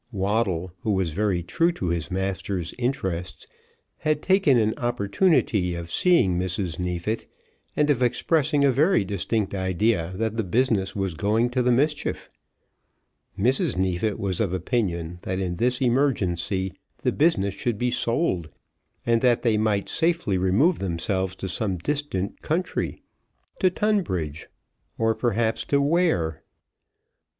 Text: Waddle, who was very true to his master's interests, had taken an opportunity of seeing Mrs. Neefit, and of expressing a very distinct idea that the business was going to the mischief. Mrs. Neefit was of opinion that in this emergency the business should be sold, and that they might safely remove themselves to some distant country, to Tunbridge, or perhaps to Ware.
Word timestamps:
Waddle, 0.11 0.71
who 0.81 0.93
was 0.93 1.11
very 1.11 1.43
true 1.43 1.71
to 1.73 1.89
his 1.89 2.09
master's 2.09 2.73
interests, 2.79 3.45
had 3.99 4.23
taken 4.23 4.57
an 4.57 4.73
opportunity 4.77 5.75
of 5.75 5.91
seeing 5.91 6.39
Mrs. 6.39 6.79
Neefit, 6.79 7.27
and 7.75 7.87
of 7.91 8.01
expressing 8.01 8.65
a 8.65 8.71
very 8.71 9.05
distinct 9.05 9.53
idea 9.53 10.11
that 10.15 10.37
the 10.37 10.43
business 10.43 10.95
was 10.95 11.13
going 11.13 11.51
to 11.51 11.61
the 11.61 11.71
mischief. 11.71 12.29
Mrs. 13.37 13.77
Neefit 13.77 14.17
was 14.17 14.39
of 14.39 14.55
opinion 14.55 15.19
that 15.21 15.37
in 15.37 15.57
this 15.57 15.79
emergency 15.83 16.73
the 17.03 17.11
business 17.11 17.53
should 17.53 17.77
be 17.77 17.91
sold, 17.91 18.49
and 19.05 19.21
that 19.21 19.43
they 19.43 19.55
might 19.55 19.87
safely 19.87 20.35
remove 20.35 20.79
themselves 20.79 21.35
to 21.35 21.47
some 21.47 21.77
distant 21.77 22.41
country, 22.41 23.03
to 23.59 23.69
Tunbridge, 23.69 24.47
or 24.97 25.13
perhaps 25.13 25.63
to 25.65 25.79
Ware. 25.79 26.41